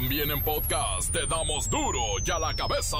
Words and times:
También 0.00 0.30
en 0.30 0.40
podcast 0.42 1.10
te 1.10 1.26
damos 1.26 1.68
duro 1.68 2.00
y 2.24 2.30
a 2.30 2.38
la 2.38 2.54
cabeza. 2.54 2.96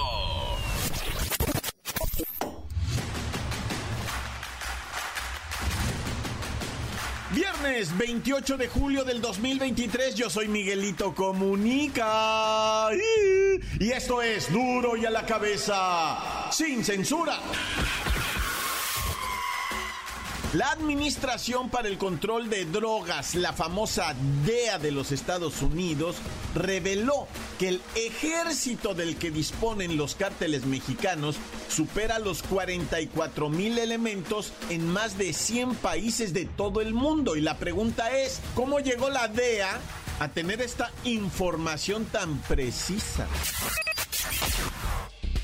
Viernes 7.30 7.96
28 7.96 8.56
de 8.56 8.66
julio 8.66 9.04
del 9.04 9.20
2023, 9.20 10.16
yo 10.16 10.28
soy 10.28 10.48
Miguelito 10.48 11.14
Comunica. 11.14 12.88
Y 13.78 13.92
esto 13.92 14.20
es 14.20 14.52
duro 14.52 14.96
y 14.96 15.06
a 15.06 15.10
la 15.10 15.24
cabeza, 15.24 16.50
sin 16.50 16.84
censura. 16.84 17.38
La 20.54 20.70
Administración 20.70 21.68
para 21.68 21.88
el 21.88 21.98
Control 21.98 22.48
de 22.48 22.64
Drogas, 22.64 23.34
la 23.34 23.52
famosa 23.52 24.14
DEA 24.46 24.78
de 24.78 24.92
los 24.92 25.12
Estados 25.12 25.60
Unidos, 25.60 26.16
reveló 26.54 27.28
que 27.58 27.68
el 27.68 27.82
ejército 27.94 28.94
del 28.94 29.16
que 29.16 29.30
disponen 29.30 29.98
los 29.98 30.14
cárteles 30.14 30.64
mexicanos 30.64 31.36
supera 31.68 32.18
los 32.18 32.42
44 32.42 33.50
mil 33.50 33.78
elementos 33.78 34.54
en 34.70 34.90
más 34.90 35.18
de 35.18 35.34
100 35.34 35.74
países 35.74 36.32
de 36.32 36.46
todo 36.46 36.80
el 36.80 36.94
mundo. 36.94 37.36
Y 37.36 37.42
la 37.42 37.58
pregunta 37.58 38.16
es, 38.16 38.40
¿cómo 38.54 38.80
llegó 38.80 39.10
la 39.10 39.28
DEA 39.28 39.78
a 40.18 40.28
tener 40.28 40.62
esta 40.62 40.90
información 41.04 42.06
tan 42.06 42.38
precisa? 42.38 43.26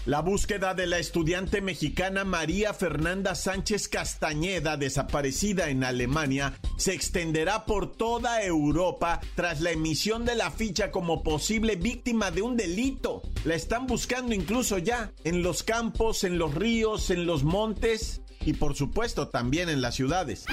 La 0.07 0.21
búsqueda 0.21 0.75
de 0.75 0.87
la 0.87 0.99
estudiante 0.99 1.63
mexicana 1.63 2.25
María 2.25 2.75
Fernanda 2.75 3.35
Sánchez 3.35 3.89
Castañeda, 3.89 4.77
desaparecida 4.77 5.71
en 5.71 5.83
Alemania, 5.83 6.53
se 6.77 6.93
extenderá 6.93 7.65
por 7.65 7.91
toda 7.91 8.43
Europa 8.43 9.23
tras 9.35 9.63
la 9.63 9.71
emisión 9.71 10.27
de 10.27 10.35
la 10.35 10.51
ficha 10.51 10.91
como 10.91 11.23
posible 11.23 11.77
víctima 11.77 12.31
de 12.31 12.43
un 12.43 12.55
delito. 12.55 13.23
La 13.47 13.55
están 13.55 13.87
buscando 13.87 14.35
incluso 14.35 14.77
ya 14.77 15.11
en 15.25 15.43
los 15.43 15.63
campos, 15.63 16.23
en 16.25 16.37
los 16.37 16.55
ríos, 16.55 17.09
en 17.09 17.25
los 17.25 17.43
montes 17.43 18.21
y 18.45 18.53
por 18.53 18.75
supuesto 18.75 19.29
también 19.29 19.71
en 19.71 19.81
las 19.81 19.95
ciudades. 19.95 20.45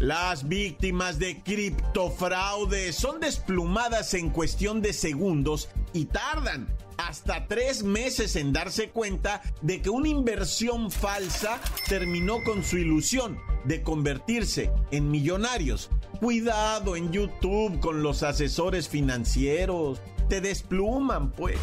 Las 0.00 0.48
víctimas 0.48 1.20
de 1.20 1.40
criptofraude 1.40 2.92
son 2.92 3.20
desplumadas 3.20 4.14
en 4.14 4.30
cuestión 4.30 4.82
de 4.82 4.92
segundos 4.92 5.68
y 5.92 6.06
tardan 6.06 6.66
hasta 6.98 7.46
tres 7.46 7.82
meses 7.82 8.36
en 8.36 8.52
darse 8.52 8.90
cuenta 8.90 9.40
de 9.62 9.80
que 9.80 9.88
una 9.88 10.08
inversión 10.08 10.90
falsa 10.90 11.60
terminó 11.88 12.42
con 12.44 12.62
su 12.62 12.76
ilusión 12.76 13.38
de 13.64 13.82
convertirse 13.82 14.70
en 14.90 15.10
millonarios. 15.10 15.90
Cuidado 16.20 16.96
en 16.96 17.12
YouTube 17.12 17.80
con 17.80 18.02
los 18.02 18.22
asesores 18.22 18.88
financieros. 18.88 20.00
Te 20.28 20.40
despluman, 20.40 21.30
pues. 21.30 21.58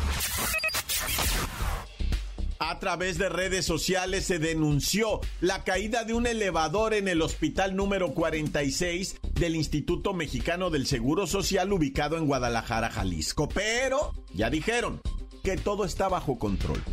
A 2.57 2.79
través 2.79 3.17
de 3.17 3.27
redes 3.27 3.65
sociales 3.65 4.25
se 4.25 4.39
denunció 4.39 5.19
la 5.41 5.63
caída 5.65 6.05
de 6.05 6.13
un 6.13 6.25
elevador 6.25 6.93
en 6.93 7.09
el 7.09 7.21
hospital 7.21 7.75
número 7.75 8.13
46 8.13 9.17
del 9.33 9.55
Instituto 9.55 10.13
Mexicano 10.13 10.69
del 10.69 10.87
Seguro 10.87 11.27
Social 11.27 11.73
ubicado 11.73 12.17
en 12.17 12.25
Guadalajara, 12.25 12.89
Jalisco. 12.89 13.49
Pero, 13.49 14.13
ya 14.33 14.49
dijeron, 14.49 15.01
que 15.45 15.55
todo 15.57 15.85
está 15.85 16.09
bajo 16.09 16.39
control. 16.39 16.83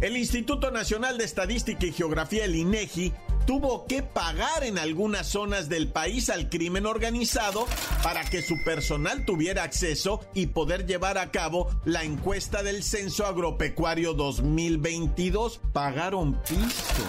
El 0.00 0.16
Instituto 0.16 0.70
Nacional 0.70 1.18
de 1.18 1.24
Estadística 1.24 1.84
y 1.84 1.92
Geografía, 1.92 2.44
el 2.44 2.54
INEGI, 2.54 3.12
tuvo 3.46 3.86
que 3.86 4.04
pagar 4.04 4.62
en 4.62 4.78
algunas 4.78 5.26
zonas 5.26 5.68
del 5.68 5.88
país 5.88 6.30
al 6.30 6.48
crimen 6.48 6.86
organizado 6.86 7.66
para 8.04 8.22
que 8.24 8.42
su 8.42 8.54
personal 8.64 9.24
tuviera 9.24 9.64
acceso 9.64 10.20
y 10.34 10.46
poder 10.46 10.86
llevar 10.86 11.18
a 11.18 11.32
cabo 11.32 11.68
la 11.84 12.04
encuesta 12.04 12.62
del 12.62 12.84
Censo 12.84 13.26
Agropecuario 13.26 14.14
2022. 14.14 15.60
Pagaron 15.72 16.40
piso. 16.42 17.02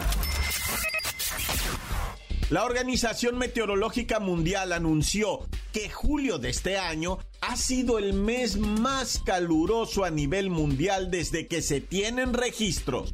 La 2.50 2.66
Organización 2.66 3.38
Meteorológica 3.38 4.20
Mundial 4.20 4.74
anunció 4.74 5.42
que 5.74 5.90
julio 5.90 6.38
de 6.38 6.50
este 6.50 6.78
año 6.78 7.18
ha 7.42 7.58
sido 7.58 7.98
el 7.98 8.14
mes 8.14 8.58
más 8.58 9.20
caluroso 9.26 10.06
a 10.06 10.12
nivel 10.12 10.52
mundial 10.52 11.10
desde 11.10 11.48
que 11.48 11.62
se 11.64 11.82
tienen 11.82 12.34
registros. 12.34 13.14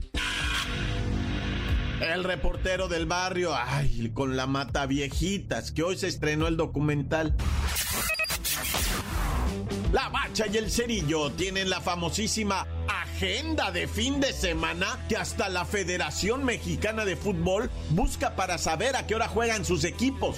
El 2.02 2.24
reportero 2.26 2.90
del 2.90 3.06
barrio, 3.06 3.56
ay, 3.56 4.12
con 4.14 4.36
la 4.36 4.46
mata 4.46 4.86
viejitas, 4.86 5.72
que 5.72 5.84
hoy 5.84 5.98
se 5.98 6.08
estrenó 6.08 6.48
el 6.48 6.58
documental. 6.58 7.36
La 9.94 10.10
Bacha 10.10 10.46
y 10.48 10.58
el 10.58 10.70
Cerillo 10.70 11.32
tienen 11.32 11.70
la 11.70 11.82
famosísima 11.82 12.68
agenda 12.88 13.72
de 13.72 13.88
fin 13.88 14.20
de 14.20 14.34
semana 14.34 15.06
que 15.08 15.18
hasta 15.18 15.50
la 15.50 15.66
Federación 15.66 16.44
Mexicana 16.44 17.06
de 17.06 17.16
Fútbol 17.16 17.72
busca 17.90 18.36
para 18.36 18.58
saber 18.58 18.96
a 18.96 19.08
qué 19.08 19.16
hora 19.16 19.28
juegan 19.28 19.66
sus 19.66 19.84
equipos. 19.86 20.38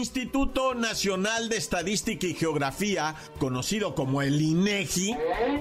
Instituto 0.00 0.74
Nacional 0.74 1.50
de 1.50 1.58
Estadística 1.58 2.26
y 2.26 2.32
Geografía, 2.32 3.16
conocido 3.38 3.94
como 3.94 4.22
el 4.22 4.40
INEGI, 4.40 5.14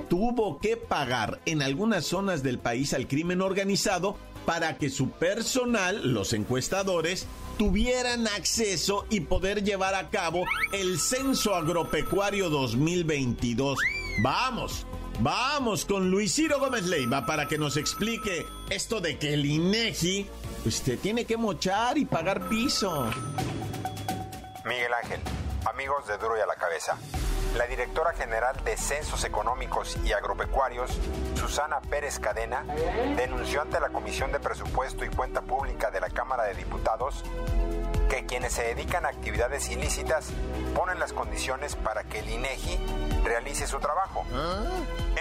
tuvo 0.10 0.60
que 0.60 0.78
pagar 0.78 1.42
en 1.46 1.62
algunas 1.62 2.06
zonas 2.06 2.42
del 2.42 2.58
país 2.58 2.94
al 2.94 3.10
crimen 3.10 3.42
organizado 3.42 4.16
para 4.46 4.78
que 4.78 4.90
su 4.90 5.10
personal, 5.10 6.14
los 6.14 6.32
encuestadores, 6.32 7.28
tuvieran 7.58 8.28
acceso 8.28 9.06
y 9.10 9.20
poder 9.20 9.62
llevar 9.62 9.94
a 9.94 10.10
cabo 10.10 10.46
el 10.72 11.02
Censo 11.02 11.54
Agropecuario 11.54 12.50
2022. 12.50 13.78
Vamos, 14.24 14.86
vamos 15.20 15.84
con 15.84 16.10
Luis 16.10 16.34
Ciro 16.34 16.62
Gómez 16.62 16.86
Leiva 16.86 17.26
para 17.26 17.50
que 17.50 17.58
nos 17.58 17.76
explique 17.76 18.46
esto 18.70 19.02
de 19.02 19.20
que 19.20 19.34
el 19.34 19.46
INEGI 19.46 20.28
usted 20.66 20.98
tiene 20.98 21.26
que 21.26 21.36
mochar 21.36 21.98
y 21.98 22.06
pagar 22.06 22.48
piso. 22.48 23.10
Miguel 24.70 24.94
Ángel, 24.94 25.20
amigos 25.66 26.06
de 26.06 26.20
Duro 26.20 26.38
y 26.38 26.42
a 26.42 26.46
la 26.46 26.54
Cabeza. 26.54 26.96
La 27.58 27.66
directora 27.66 28.14
general 28.14 28.56
de 28.64 28.78
Censos 28.78 29.24
Económicos 29.24 29.98
y 30.06 30.14
Agropecuarios, 30.14 30.92
Susana 31.34 31.82
Pérez 31.82 32.20
Cadena, 32.20 32.64
denunció 33.18 33.64
ante 33.64 33.80
la 33.80 33.90
Comisión 33.90 34.32
de 34.32 34.40
Presupuesto 34.40 35.04
y 35.04 35.10
Cuenta 35.10 35.42
Pública 35.42 35.90
de 35.90 36.02
la 36.02 36.12
Cámara 36.12 36.44
de 36.44 36.54
Diputados 36.54 37.24
que 38.10 38.26
quienes 38.26 38.54
se 38.54 38.64
dedican 38.64 39.06
a 39.06 39.10
actividades 39.10 39.70
ilícitas 39.70 40.30
ponen 40.76 41.00
las 41.00 41.14
condiciones 41.14 41.76
para 41.76 42.04
que 42.04 42.20
el 42.20 42.30
INEGI 42.30 42.80
realice 43.24 43.68
su 43.68 43.80
trabajo. 43.80 44.26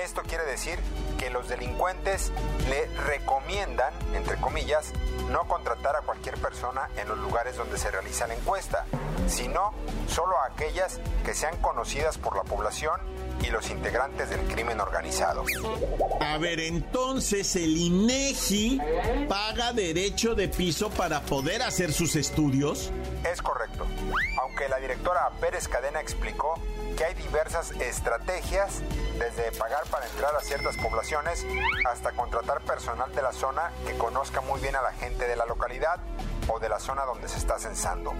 Esto 0.03 0.23
quiere 0.23 0.45
decir 0.45 0.79
que 1.19 1.31
los 1.31 1.49
delincuentes 1.49 2.33
le 2.69 2.87
recomiendan, 3.07 3.93
entre 4.15 4.37
comillas, 4.37 4.93
no 5.31 5.47
contratar 5.47 5.97
a 5.97 6.01
cualquier 6.01 6.39
persona 6.39 6.89
en 6.97 7.09
los 7.09 7.19
lugares 7.19 7.57
donde 7.57 7.77
se 7.77 7.91
realiza 7.91 8.27
la 8.27 8.35
encuesta, 8.35 8.87
sino 9.27 9.75
solo 10.09 10.39
a 10.39 10.47
aquellas 10.47 11.01
que 11.25 11.35
sean 11.35 11.57
conocidas 11.59 12.17
por 12.17 12.37
la 12.37 12.45
población 12.45 13.01
y 13.43 13.51
los 13.51 13.71
integrantes 13.71 14.31
del 14.31 14.41
crimen 14.49 14.81
organizado. 14.81 15.45
A 16.21 16.39
ver, 16.39 16.61
entonces 16.61 17.55
el 17.57 17.77
INEGI 17.77 18.81
paga 19.29 19.73
derecho 19.73 20.35
de 20.35 20.49
piso 20.49 20.91
para 20.91 21.21
poder 21.23 21.63
hacer 21.63 21.93
sus 21.93 22.17
estudios. 22.17 22.91
Es 23.31 23.43
correcto, 23.43 23.87
aunque 24.43 24.69
la 24.69 24.79
directora 24.79 25.31
Pérez 25.41 25.69
Cadena 25.69 26.01
explicó 26.01 26.55
que 26.97 27.05
hay 27.05 27.15
diversas 27.15 27.71
estrategias 27.81 28.81
desde 29.19 29.53
pagar 29.53 29.85
para 29.91 30.07
entrar 30.07 30.35
a 30.35 30.41
ciertas 30.41 30.77
poblaciones 30.77 31.47
hasta 31.89 32.13
contratar 32.13 32.61
personal 32.63 33.15
de 33.15 33.23
la 33.23 33.33
zona 33.33 33.71
que 33.87 33.95
conozca 33.95 34.41
muy 34.41 34.61
bien 34.61 34.75
a 34.75 34.83
la 34.83 34.93
gente 34.93 35.27
de 35.29 35.37
la 35.37 35.47
localidad 35.47 36.01
o 36.49 36.59
de 36.59 36.69
la 36.69 36.81
zona 36.81 37.05
donde 37.05 37.29
se 37.29 37.39
está 37.39 37.59
censando. 37.59 38.15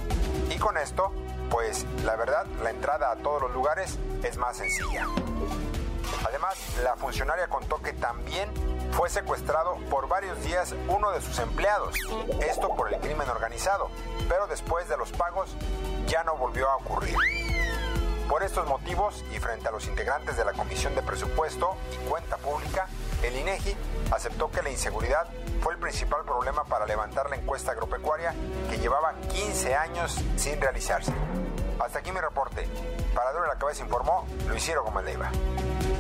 Y 0.51 0.59
con 0.59 0.77
esto, 0.77 1.13
pues 1.51 1.87
la 2.05 2.17
verdad, 2.17 2.47
la 2.63 2.71
entrada 2.71 3.11
a 3.11 3.17
todos 3.17 3.43
los 3.43 3.53
lugares 3.53 3.99
es 4.23 4.37
más 4.37 4.57
sencilla. 4.57 5.07
Además, 6.27 6.57
la 6.83 6.97
funcionaria 6.97 7.49
contó 7.49 7.81
que 7.81 7.93
también 7.93 8.51
fue 8.93 9.09
secuestrado 9.09 9.77
por 9.91 10.09
varios 10.09 10.43
días 10.43 10.75
uno 10.89 11.11
de 11.13 11.21
sus 11.21 11.39
empleados, 11.39 11.95
esto 12.41 12.75
por 12.75 12.93
el 12.93 13.01
crimen 13.01 13.29
organizado, 13.29 13.91
pero 14.29 14.47
después 14.47 14.89
de 14.89 14.97
los 14.97 15.13
pagos 15.13 15.55
ya 16.07 16.25
no 16.25 16.37
volvió 16.37 16.69
a 16.69 16.77
ocurrir. 16.77 17.17
Por 18.29 18.43
estos 18.43 18.67
motivos 18.67 19.25
y 19.33 19.39
frente 19.39 19.69
a 19.69 19.71
los 19.71 19.87
integrantes 19.87 20.37
de 20.37 20.45
la 20.45 20.53
Comisión 20.53 20.95
de 20.95 21.03
Presupuesto 21.03 21.77
y 21.93 22.09
Cuenta 22.09 22.37
Pública, 22.37 22.87
el 23.23 23.37
INEGI 23.37 23.75
aceptó 24.11 24.51
que 24.51 24.63
la 24.63 24.71
inseguridad 24.71 25.27
fue 25.63 25.73
el 25.75 25.81
principal 25.81 26.25
problema 26.25 26.65
para 26.65 26.87
levantar 26.87 27.31
la 27.31 27.37
encuesta 27.37 27.73
agropecuaria 27.73 28.35
que 28.69 28.79
llevaba 28.79 29.15
15 29.33 29.75
años 29.75 30.19
sin 30.37 30.61
realizarse. 30.61 31.13
Hasta 31.81 32.01
aquí 32.01 32.11
mi 32.13 32.21
reporte. 32.21 32.67
Para 33.15 33.33
Duro 33.33 33.47
la 33.47 33.59
Cabeza 33.59 33.85
informó 33.85 34.27
Luis 34.49 34.71
Gómez 34.85 35.05
Leiva. 35.05 35.31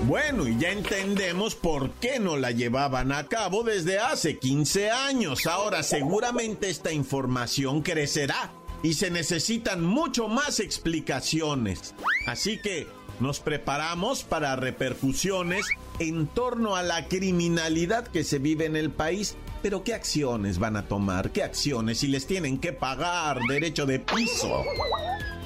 Bueno, 0.06 0.46
y 0.46 0.58
ya 0.58 0.70
entendemos 0.70 1.54
por 1.54 1.90
qué 1.92 2.18
no 2.18 2.36
la 2.36 2.50
llevaban 2.50 3.12
a 3.12 3.26
cabo 3.26 3.62
desde 3.62 3.98
hace 3.98 4.38
15 4.38 4.90
años. 4.90 5.46
Ahora 5.46 5.82
seguramente 5.82 6.70
esta 6.70 6.92
información 6.92 7.82
crecerá 7.82 8.50
y 8.82 8.94
se 8.94 9.10
necesitan 9.10 9.84
mucho 9.84 10.28
más 10.28 10.60
explicaciones. 10.60 11.94
Así 12.26 12.60
que 12.60 12.86
nos 13.20 13.40
preparamos 13.40 14.22
para 14.22 14.54
repercusiones 14.56 15.66
en 15.98 16.28
torno 16.28 16.76
a 16.76 16.82
la 16.82 17.08
criminalidad 17.08 18.06
que 18.06 18.24
se 18.24 18.38
vive 18.38 18.66
en 18.66 18.76
el 18.76 18.90
país. 18.90 19.36
Pero 19.62 19.82
¿qué 19.82 19.94
acciones 19.94 20.60
van 20.60 20.76
a 20.76 20.86
tomar? 20.86 21.30
¿Qué 21.30 21.42
acciones? 21.42 21.98
Si 21.98 22.06
les 22.06 22.26
tienen 22.26 22.58
que 22.58 22.72
pagar 22.72 23.40
derecho 23.48 23.86
de 23.86 23.98
piso. 23.98 24.64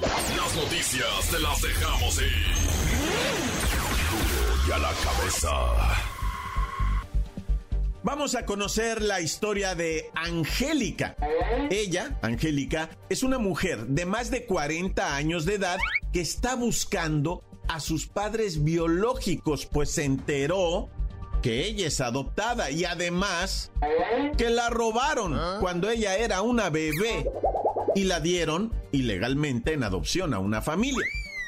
Las 0.01 0.55
noticias 0.55 1.29
te 1.31 1.39
las 1.39 1.61
dejamos 1.61 2.21
ir. 2.21 2.53
y 4.67 4.71
a 4.71 4.77
la 4.77 4.91
cabeza. 4.93 5.49
Vamos 8.03 8.35
a 8.35 8.45
conocer 8.45 9.01
la 9.01 9.21
historia 9.21 9.75
de 9.75 10.09
Angélica. 10.13 11.15
Ella, 11.69 12.17
Angélica, 12.21 12.89
es 13.09 13.23
una 13.23 13.37
mujer 13.37 13.85
de 13.87 14.05
más 14.05 14.29
de 14.29 14.45
40 14.45 15.15
años 15.15 15.45
de 15.45 15.55
edad 15.55 15.77
que 16.11 16.19
está 16.21 16.55
buscando 16.55 17.43
a 17.69 17.79
sus 17.79 18.07
padres 18.07 18.63
biológicos, 18.63 19.65
pues 19.65 19.91
se 19.91 20.03
enteró 20.03 20.89
que 21.41 21.65
ella 21.65 21.87
es 21.87 22.01
adoptada 22.01 22.71
y 22.71 22.85
además 22.85 23.71
que 24.37 24.49
la 24.49 24.69
robaron 24.69 25.37
cuando 25.59 25.89
ella 25.89 26.17
era 26.17 26.41
una 26.41 26.69
bebé 26.69 27.25
y 27.95 28.05
la 28.05 28.19
dieron 28.19 28.73
ilegalmente 28.91 29.73
en 29.73 29.83
adopción 29.83 30.33
a 30.33 30.39
una 30.39 30.61
familia. 30.61 31.05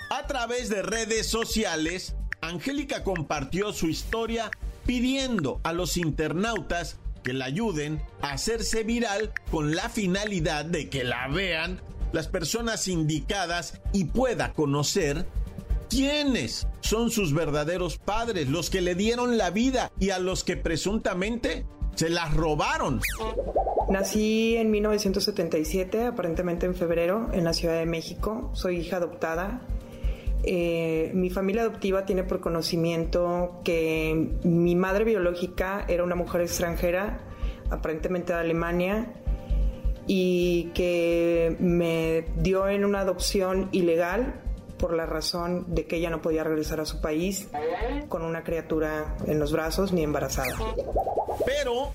A 0.09 0.27
través 0.27 0.69
de 0.69 0.81
redes 0.81 1.27
sociales, 1.27 2.15
Angélica 2.42 3.03
compartió 3.03 3.74
su 3.74 3.88
historia 3.88 4.51
pidiendo 4.86 5.59
a 5.63 5.74
los 5.74 5.97
internautas 5.97 7.00
que 7.24 7.33
la 7.33 7.45
ayuden 7.45 8.01
a 8.21 8.33
hacerse 8.33 8.83
viral 8.83 9.33
con 9.50 9.75
la 9.75 9.89
finalidad 9.89 10.63
de 10.63 10.89
que 10.89 11.03
la 11.03 11.27
vean 11.27 11.81
las 12.12 12.27
personas 12.27 12.88
indicadas 12.88 13.81
y 13.92 14.06
pueda 14.06 14.53
conocer 14.53 15.25
quiénes 15.89 16.68
son 16.81 17.09
sus 17.09 17.33
verdaderos 17.33 17.97
padres, 17.97 18.47
los 18.47 18.69
que 18.69 18.81
le 18.81 18.95
dieron 18.95 19.38
la 19.38 19.50
vida 19.50 19.92
y 20.00 20.12
a 20.12 20.19
los 20.19 20.44
que 20.44 20.56
presuntamente 20.56 21.65
se 21.95 22.09
las 22.09 22.33
robaron. 22.33 23.01
Nací 23.90 24.58
en 24.58 24.72
1977, 24.72 26.06
aparentemente 26.06 26.66
en 26.66 26.74
febrero, 26.74 27.28
en 27.34 27.44
la 27.44 27.54
Ciudad 27.54 27.78
de 27.78 27.86
México. 27.86 28.50
Soy 28.54 28.78
hija 28.78 28.98
adoptada. 28.98 29.62
Eh, 30.44 31.12
mi 31.14 31.30
familia 31.30 31.62
adoptiva 31.62 32.06
tiene 32.06 32.24
por 32.24 32.40
conocimiento 32.40 33.62
que 33.64 34.32
mi 34.44 34.76
madre 34.76 35.04
biológica 35.04 35.86
era 35.88 36.04
una 36.04 36.16
mujer 36.16 36.42
extranjera, 36.42 37.20
aparentemente 37.70 38.34
de 38.34 38.40
Alemania, 38.40 39.14
y 40.08 40.72
que 40.74 41.56
me 41.60 42.26
dio 42.38 42.68
en 42.68 42.86
una 42.86 43.02
adopción 43.02 43.70
ilegal 43.72 44.42
por 44.78 44.94
la 44.94 45.06
razón 45.06 45.66
de 45.74 45.86
que 45.86 45.98
ella 45.98 46.10
no 46.10 46.22
podía 46.22 46.44
regresar 46.44 46.80
a 46.80 46.86
su 46.86 47.02
país 47.02 47.50
con 48.10 48.24
una 48.24 48.44
criatura 48.44 49.16
en 49.26 49.40
los 49.40 49.52
brazos 49.52 49.94
ni 49.94 50.04
embarazada. 50.04 50.56
Pero 51.46 51.92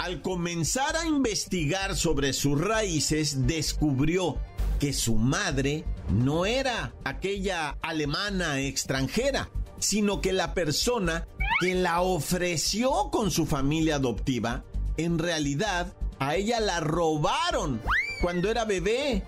al 0.00 0.22
comenzar 0.22 0.96
a 0.96 1.04
investigar 1.04 1.94
sobre 1.94 2.32
sus 2.32 2.58
raíces, 2.58 3.46
descubrió 3.46 4.38
que 4.78 4.94
su 4.94 5.14
madre 5.14 5.84
no 6.08 6.46
era 6.46 6.94
aquella 7.04 7.76
alemana 7.82 8.60
extranjera, 8.60 9.50
sino 9.78 10.22
que 10.22 10.32
la 10.32 10.54
persona 10.54 11.28
que 11.60 11.74
la 11.74 12.00
ofreció 12.00 13.10
con 13.12 13.30
su 13.30 13.44
familia 13.44 13.96
adoptiva, 13.96 14.64
en 14.96 15.18
realidad 15.18 15.92
a 16.18 16.34
ella 16.34 16.60
la 16.60 16.80
robaron 16.80 17.82
cuando 18.22 18.50
era 18.50 18.64
bebé 18.64 19.22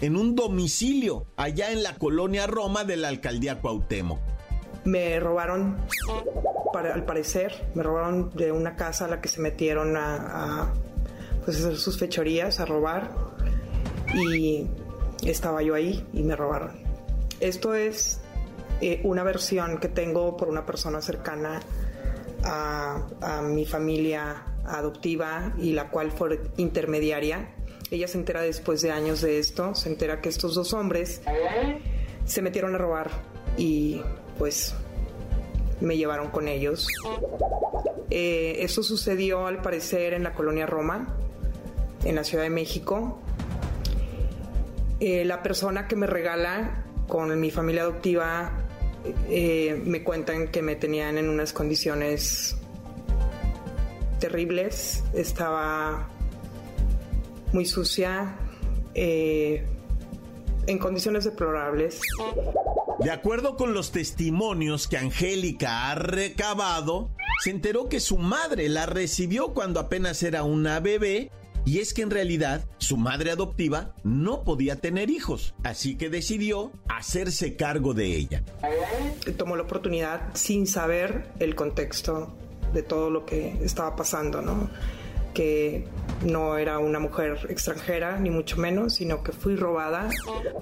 en 0.00 0.16
un 0.16 0.34
domicilio 0.34 1.26
allá 1.36 1.72
en 1.72 1.82
la 1.82 1.96
colonia 1.96 2.46
Roma 2.46 2.84
de 2.84 2.96
la 2.96 3.08
alcaldía 3.08 3.60
Cuauhtémoc. 3.60 4.18
Me 4.86 5.20
robaron 5.20 5.76
al 6.76 7.04
parecer, 7.04 7.70
me 7.74 7.82
robaron 7.82 8.30
de 8.34 8.52
una 8.52 8.76
casa 8.76 9.06
a 9.06 9.08
la 9.08 9.20
que 9.20 9.28
se 9.28 9.40
metieron 9.40 9.96
a, 9.96 10.72
pues, 11.44 11.58
hacer 11.58 11.76
sus 11.76 11.98
fechorías, 11.98 12.60
a 12.60 12.66
robar. 12.66 13.10
Y 14.14 14.68
estaba 15.24 15.62
yo 15.62 15.74
ahí 15.74 16.06
y 16.12 16.22
me 16.22 16.36
robaron. 16.36 16.72
Esto 17.40 17.74
es 17.74 18.20
eh, 18.80 19.00
una 19.04 19.22
versión 19.22 19.78
que 19.78 19.88
tengo 19.88 20.36
por 20.36 20.48
una 20.48 20.64
persona 20.64 21.00
cercana 21.00 21.60
a, 22.44 23.06
a, 23.20 23.42
mi 23.42 23.64
familia 23.64 24.44
adoptiva 24.64 25.52
y 25.58 25.72
la 25.72 25.90
cual 25.90 26.12
fue 26.12 26.40
intermediaria. 26.56 27.54
Ella 27.90 28.08
se 28.08 28.18
entera 28.18 28.42
después 28.42 28.82
de 28.82 28.90
años 28.90 29.20
de 29.20 29.38
esto, 29.38 29.74
se 29.74 29.88
entera 29.88 30.20
que 30.20 30.28
estos 30.28 30.54
dos 30.54 30.72
hombres 30.72 31.22
se 32.24 32.42
metieron 32.42 32.74
a 32.74 32.78
robar 32.78 33.10
y 33.56 34.02
pues 34.38 34.74
me 35.80 35.96
llevaron 35.96 36.30
con 36.30 36.48
ellos. 36.48 36.86
Eh, 38.10 38.56
eso 38.60 38.82
sucedió 38.82 39.46
al 39.46 39.60
parecer 39.62 40.14
en 40.14 40.22
la 40.22 40.32
colonia 40.32 40.66
Roma, 40.66 41.16
en 42.04 42.14
la 42.14 42.24
Ciudad 42.24 42.44
de 42.44 42.50
México. 42.50 43.18
Eh, 45.00 45.24
la 45.24 45.42
persona 45.42 45.88
que 45.88 45.96
me 45.96 46.06
regala 46.06 46.84
con 47.08 47.38
mi 47.38 47.50
familia 47.50 47.82
adoptiva 47.82 48.52
eh, 49.28 49.80
me 49.84 50.02
cuentan 50.02 50.48
que 50.48 50.62
me 50.62 50.76
tenían 50.76 51.18
en 51.18 51.28
unas 51.28 51.52
condiciones 51.52 52.56
terribles. 54.18 55.04
Estaba 55.12 56.08
muy 57.52 57.66
sucia, 57.66 58.36
en 58.94 60.78
condiciones 60.78 61.24
deplorables. 61.24 62.00
De 62.98 63.10
acuerdo 63.10 63.56
con 63.56 63.74
los 63.74 63.92
testimonios 63.92 64.88
que 64.88 64.96
Angélica 64.96 65.90
ha 65.90 65.94
recabado, 65.96 67.10
se 67.44 67.50
enteró 67.50 67.88
que 67.88 68.00
su 68.00 68.16
madre 68.16 68.70
la 68.70 68.86
recibió 68.86 69.52
cuando 69.52 69.80
apenas 69.80 70.22
era 70.22 70.44
una 70.44 70.80
bebé 70.80 71.30
y 71.66 71.80
es 71.80 71.92
que 71.92 72.02
en 72.02 72.10
realidad 72.10 72.64
su 72.78 72.96
madre 72.96 73.32
adoptiva 73.32 73.94
no 74.02 74.44
podía 74.44 74.76
tener 74.76 75.10
hijos, 75.10 75.54
así 75.62 75.96
que 75.96 76.08
decidió 76.08 76.72
hacerse 76.88 77.56
cargo 77.56 77.92
de 77.92 78.16
ella. 78.16 78.42
Tomó 79.36 79.56
la 79.56 79.64
oportunidad 79.64 80.30
sin 80.34 80.66
saber 80.66 81.28
el 81.38 81.54
contexto 81.54 82.34
de 82.72 82.82
todo 82.82 83.10
lo 83.10 83.26
que 83.26 83.58
estaba 83.62 83.94
pasando, 83.94 84.40
¿no? 84.40 84.70
Que 85.36 85.84
no 86.24 86.56
era 86.56 86.78
una 86.78 86.98
mujer 86.98 87.46
extranjera, 87.50 88.18
ni 88.18 88.30
mucho 88.30 88.56
menos, 88.56 88.94
sino 88.94 89.22
que 89.22 89.32
fui 89.32 89.54
robada. 89.54 90.08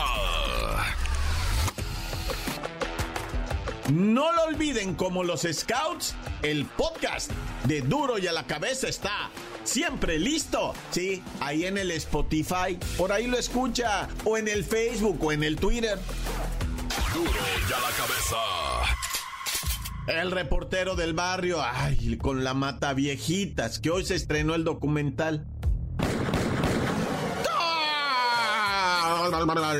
No 3.91 4.31
lo 4.33 4.43
olviden, 4.43 4.93
como 4.93 5.23
los 5.23 5.47
Scouts, 5.51 6.15
el 6.43 6.65
podcast 6.65 7.31
de 7.65 7.81
Duro 7.81 8.17
y 8.17 8.27
a 8.27 8.31
la 8.31 8.45
cabeza 8.45 8.87
está 8.87 9.29
siempre 9.63 10.19
listo. 10.19 10.73
Sí, 10.91 11.23
ahí 11.39 11.65
en 11.65 11.79
el 11.79 11.91
Spotify, 11.91 12.77
por 12.97 13.11
ahí 13.11 13.27
lo 13.27 13.37
escucha, 13.37 14.07
o 14.25 14.37
en 14.37 14.47
el 14.47 14.63
Facebook 14.63 15.17
o 15.21 15.31
en 15.31 15.43
el 15.43 15.57
Twitter. 15.57 15.99
Duro 17.13 17.31
y 17.69 17.73
a 17.73 17.79
la 17.79 17.89
cabeza. 17.89 19.02
El 20.07 20.31
reportero 20.31 20.95
del 20.95 21.13
barrio, 21.13 21.62
ay, 21.62 22.17
con 22.17 22.43
la 22.43 22.53
mata 22.53 22.93
viejitas, 22.93 23.79
que 23.79 23.89
hoy 23.89 24.05
se 24.05 24.15
estrenó 24.15 24.53
el 24.53 24.65
documental. 24.65 25.48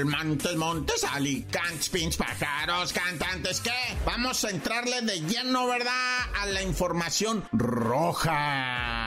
Montes, 0.06 0.56
montes, 0.56 1.04
alicantes, 1.04 1.90
pins, 1.90 2.16
pájaros, 2.16 2.94
cantantes, 2.94 3.60
¿qué? 3.60 3.72
Vamos 4.06 4.44
a 4.46 4.50
entrarle 4.50 5.02
de 5.02 5.20
lleno, 5.22 5.68
¿verdad? 5.68 6.20
A 6.42 6.46
la 6.48 6.62
información 6.64 7.44
roja. 7.52 9.03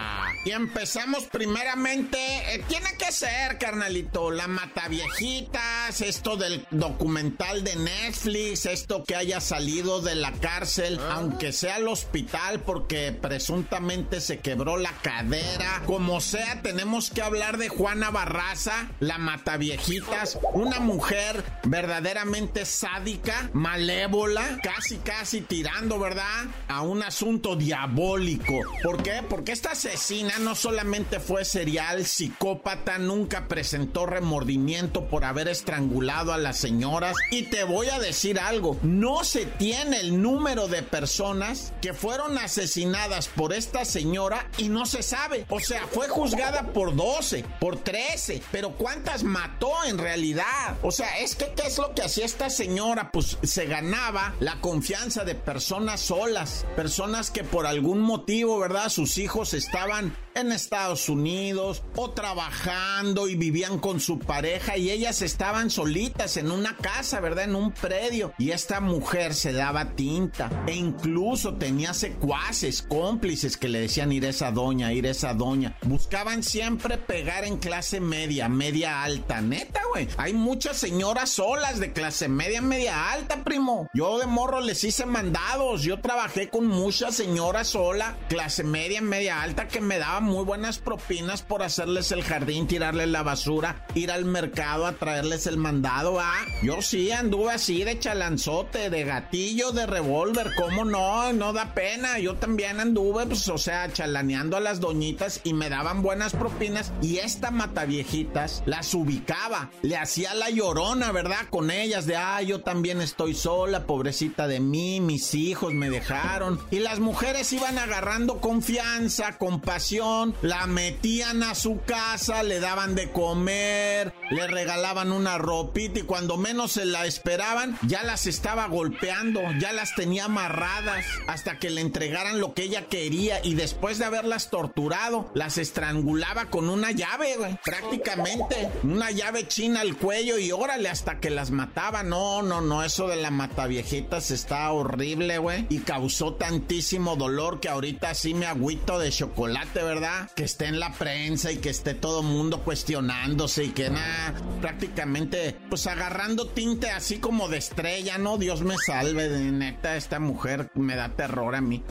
Y 0.47 0.53
empezamos 0.53 1.25
primeramente, 1.25 2.19
eh, 2.55 2.63
tiene 2.69 2.97
que 2.97 3.11
ser, 3.11 3.59
carnalito, 3.59 4.31
la 4.31 4.47
mata 4.47 4.87
viejitas, 4.87 6.01
esto 6.01 6.37
del 6.37 6.65
documental 6.71 7.65
de 7.65 7.75
Netflix, 7.75 8.65
esto 8.67 9.03
que 9.03 9.17
haya 9.17 9.41
salido 9.41 10.03
de 10.03 10.15
la 10.15 10.31
cárcel, 10.31 11.01
aunque 11.11 11.53
sea 11.53 11.75
al 11.75 11.89
hospital 11.89 12.61
porque 12.61 13.11
presuntamente 13.11 14.21
se 14.21 14.39
quebró 14.39 14.77
la 14.77 14.93
cadera. 15.03 15.83
Como 15.85 16.21
sea, 16.21 16.63
tenemos 16.63 17.11
que 17.11 17.23
hablar 17.23 17.59
de 17.59 17.69
Juana 17.69 18.13
Barraza, 18.13 18.93
la 19.01 19.19
mata 19.19 19.57
viejitas, 19.57 20.39
una 20.53 20.79
mujer 20.79 21.43
verdaderamente 21.65 22.67
sádica, 22.67 23.51
malévola, 23.53 24.61
casi 24.63 24.99
casi 24.99 25.41
tirando, 25.41 25.99
¿verdad? 25.99 26.45
A 26.69 26.83
un 26.83 27.03
asunto 27.03 27.57
diabólico. 27.57 28.61
¿Por 28.85 29.03
qué? 29.03 29.25
Porque 29.29 29.51
esta 29.51 29.73
asesina 29.73 30.36
no 30.39 30.55
solamente 30.55 31.21
fue 31.21 31.45
serial, 31.45 32.05
psicópata, 32.05 32.99
nunca 32.99 33.49
presentó 33.49 34.07
remordimiento 34.07 35.07
por 35.07 35.25
haber 35.25 35.49
estrangulado 35.49 36.33
a 36.33 36.39
las 36.39 36.59
señoras. 36.59 37.17
Y 37.31 37.45
te 37.45 37.65
voy 37.65 37.89
a 37.89 37.99
decir 37.99 38.39
algo, 38.39 38.79
no 38.83 39.25
se 39.25 39.47
tiene 39.47 40.01
el 40.01 40.21
número 40.21 40.69
de 40.69 40.83
personas 40.83 41.73
que 41.81 41.95
fueron 41.95 42.39
asesinadas 42.39 43.29
por 43.29 43.53
esta 43.53 43.85
señora 43.85 44.51
y 44.59 44.69
no 44.69 44.87
se 44.87 45.03
sabe. 45.03 45.47
O 45.49 45.61
sea, 45.61 45.87
fue 45.87 46.09
juzgada 46.09 46.73
por 46.73 46.95
12, 46.95 47.45
por 47.61 47.79
13, 47.79 48.43
pero 48.53 48.73
¿cuántas 48.73 49.23
mató 49.23 49.73
en 49.87 49.99
realidad? 49.99 50.77
O 50.83 50.91
sea, 50.91 51.19
es 51.19 51.35
que 51.35 51.53
¿qué 51.57 51.69
es 51.69 51.79
lo 51.79 51.95
que 51.95 52.03
hacía 52.03 52.25
esta 52.25 52.51
señora? 52.51 53.11
Pues 53.11 53.39
se 53.43 53.67
ganaba 53.67 54.35
la 54.41 54.61
confianza 54.61 55.25
de 55.25 55.35
personas 55.35 56.01
solas, 56.01 56.67
personas 56.77 57.31
que 57.31 57.45
por 57.45 57.67
algún 57.67 58.01
motivo, 58.01 58.59
¿verdad? 58.59 58.89
Sus 58.89 59.19
hijos 59.19 59.55
estaban 59.55 60.17
en 60.37 60.53
Estados 60.53 61.09
Unidos 61.09 61.83
o 61.97 62.11
trabajando 62.11 63.27
y 63.27 63.37
vivían 63.37 63.79
con 63.79 64.01
su 64.01 64.19
pareja 64.19 64.77
y 64.77 64.91
ellas 64.91 65.23
estaban 65.23 65.71
solitas 65.71 66.37
en 66.37 66.51
una 66.51 66.77
casa, 66.77 67.21
¿verdad? 67.21 67.45
En 67.45 67.57
un 67.57 67.73
predio. 67.73 68.33
Y 68.39 68.51
esta 68.51 68.81
mujer 68.81 69.35
se 69.35 69.53
daba 69.53 69.97
tinta 69.97 70.51
e 70.67 70.75
incluso 70.75 71.55
tenía 71.55 71.95
secuaces, 71.95 72.83
cómplices 72.83 73.57
que 73.57 73.69
le 73.69 73.81
decían 73.81 74.13
ir 74.13 74.27
a 74.27 74.31
esa 74.31 74.51
doña, 74.51 74.93
ir 74.93 75.07
a 75.07 75.11
esa 75.11 75.33
doña. 75.33 75.79
Buscaban 75.83 76.43
siempre 76.43 76.99
pegar 76.99 77.45
en 77.45 77.57
clase 77.57 78.01
media, 78.01 78.49
media 78.49 79.03
alta. 79.03 79.41
Neta, 79.41 79.81
güey. 79.91 80.09
Hay 80.19 80.35
muchas 80.35 80.77
señoras 80.77 81.31
solas 81.31 81.81
de 81.81 81.93
clase 81.93 82.29
media, 82.29 82.61
media 82.61 83.11
alta, 83.11 83.43
primo. 83.43 83.89
Yo 83.95 84.19
de 84.19 84.27
morro 84.27 84.61
les 84.61 84.85
hice 84.85 85.07
mandados. 85.07 85.83
Yo 85.83 86.01
trabajé 86.01 86.51
con 86.51 86.67
muchas 86.67 87.15
señoras 87.15 87.69
solas, 87.69 88.15
clase 88.29 88.65
media, 88.65 89.01
media 89.01 89.43
alta, 89.43 89.69
que 89.69 89.81
me 89.81 89.99
daban 89.99 90.26
muy 90.27 90.45
buenas 90.45 90.79
propinas 90.79 91.43
por 91.43 91.63
hacerles 91.63 92.13
el 92.13 92.23
jardín, 92.23 92.67
tirarles 92.67 93.09
la 93.09 93.23
basura, 93.23 93.87
ir 93.95 94.11
al 94.11 94.25
mercado 94.25 94.87
a 94.87 94.93
traerles 94.93 95.47
el 95.47 95.57
mandado, 95.57 96.21
¿ah? 96.21 96.35
Yo 96.63 96.83
sí 96.83 97.11
anduve 97.13 97.53
así 97.53 97.85
de 97.85 97.99
chalanzote, 97.99 98.91
de 98.91 99.05
gatillo, 99.05 99.73
de 99.73 99.87
revólver, 99.87 100.51
¿cómo 100.57 100.85
no? 100.85 101.33
No 101.33 101.53
da 101.53 101.75
pena. 101.75 102.19
Yo 102.19 102.35
también 102.35 102.81
anduve, 102.81 103.27
pues, 103.27 103.49
o 103.49 103.59
sea, 103.59 103.93
chalaneando 103.93 104.57
a 104.57 104.61
las 104.61 104.81
doñitas 104.81 105.41
y 105.45 105.53
me 105.53 105.69
daban 105.69 106.03
buenas 106.03 106.33
propinas. 106.33 106.93
Y 107.01 107.19
esta 107.19 107.51
mataviejitas 107.51 108.63
las 108.67 108.93
ubicaba, 108.95 109.71
le 109.83 109.97
hacía 109.97 110.35
la 110.35 110.51
llorona, 110.51 111.13
¿verdad? 111.13 111.49
Con 111.51 111.71
ellas, 111.71 112.07
de, 112.07 112.17
ah, 112.17 112.43
yo 112.43 112.63
también 112.63 113.01
estoy 113.01 113.35
sola, 113.35 113.87
pobrecita 113.87 114.49
de 114.49 114.61
mí, 114.61 115.01
mis 115.01 115.35
hijos 115.35 115.73
me 115.73 115.91
dejaron. 115.91 116.61
Y 116.71 116.81
las 116.81 116.99
mujeres 116.99 117.53
iban 117.53 117.79
agarrando 117.79 118.41
confianza, 118.41 119.39
compasión 119.39 120.16
la 120.43 120.67
metían 120.67 121.43
a 121.43 121.55
su 121.55 121.81
casa, 121.87 122.43
le 122.43 122.61
daban 122.61 122.95
de 122.95 123.11
comer, 123.11 124.13
le 124.31 124.47
regalaban 124.47 125.13
una 125.13 125.39
ropita 125.39 126.01
y 126.01 126.03
cuando 126.03 126.37
menos 126.37 126.73
se 126.73 126.85
la 126.85 127.07
esperaban, 127.07 127.79
ya 127.83 128.03
las 128.03 128.27
estaba 128.27 128.67
golpeando, 128.67 129.41
ya 129.59 129.73
las 129.73 129.95
tenía 129.95 130.25
amarradas 130.25 131.05
hasta 131.27 131.59
que 131.59 131.71
le 131.71 131.81
entregaran 131.81 132.41
lo 132.41 132.55
que 132.55 132.65
ella 132.65 132.87
quería 132.87 133.45
y 133.45 133.55
después 133.55 133.99
de 133.99 134.05
haberlas 134.05 134.51
torturado, 134.51 135.31
las 135.35 135.59
estrangulaba 135.59 136.47
con 136.47 136.69
una 136.69 136.93
llave, 136.93 137.37
güey, 137.37 137.59
prácticamente, 137.65 138.71
una 138.83 139.11
llave 139.11 139.47
china 139.49 139.81
al 139.81 139.97
cuello 139.97 140.39
y 140.39 140.53
órale 140.53 140.89
hasta 140.89 141.21
que 141.21 141.31
las 141.31 141.51
mataba. 141.51 142.03
No, 142.03 142.43
no, 142.43 142.61
no, 142.61 142.83
eso 142.83 143.09
de 143.09 143.17
la 143.17 143.31
mataviejitas 143.31 144.31
está 144.31 144.71
horrible, 144.73 145.39
güey, 145.39 145.67
y 145.69 145.81
causó 145.81 146.35
tantísimo 146.35 147.17
dolor 147.17 147.61
que 147.61 147.69
ahorita 147.69 148.15
sí 148.15 148.35
me 148.35 148.47
agüito 148.47 148.99
de 148.99 149.11
chocolate, 149.11 149.83
¿verdad? 149.83 149.96
Que 150.35 150.45
esté 150.45 150.67
en 150.67 150.81
la 150.81 150.93
prensa 150.93 151.53
y 151.53 151.59
que 151.59 151.71
esté 151.71 151.95
todo 151.95 152.23
mundo 152.23 152.63
cuestionándose 152.63 153.65
y 153.65 153.71
que 153.71 153.91
nada, 153.91 154.35
prácticamente, 154.61 155.57
pues 155.69 155.87
agarrando 155.87 156.49
tinte 156.49 156.91
así 156.91 157.19
como 157.19 157.49
de 157.49 157.59
estrella, 157.59 158.19
¿no? 158.19 158.39
Dios 158.39 158.63
me 158.63 158.77
salve, 158.85 159.29
de 159.29 159.53
neta, 159.53 159.97
esta 159.97 160.19
mujer 160.19 160.71
me 160.75 160.97
da 160.97 161.11
terror 161.11 161.55
a 161.55 161.61
mí. 161.61 161.83